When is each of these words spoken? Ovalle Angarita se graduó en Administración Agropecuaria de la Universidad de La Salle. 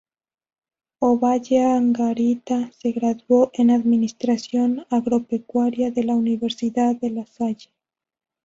Ovalle 0.99 1.59
Angarita 1.59 2.71
se 2.71 2.91
graduó 2.91 3.51
en 3.53 3.69
Administración 3.69 4.83
Agropecuaria 4.89 5.91
de 5.91 6.03
la 6.05 6.15
Universidad 6.15 6.95
de 6.95 7.11
La 7.11 7.27
Salle. 7.27 7.69